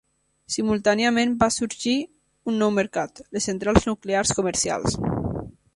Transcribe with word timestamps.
Simultàniament 0.53 1.35
va 1.43 1.49
sorgit 1.57 2.51
un 2.53 2.59
nou 2.63 2.75
mercat: 2.81 3.25
les 3.37 3.49
centrals 3.51 3.89
nuclears 3.91 4.37
comercials. 4.41 4.99